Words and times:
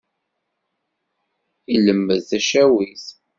Ilemmed 1.75 2.21
tacawit. 2.29 3.05